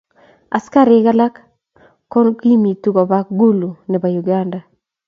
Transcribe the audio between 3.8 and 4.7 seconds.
nepo Uganda.